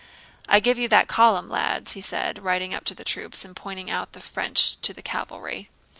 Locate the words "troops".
3.03-3.45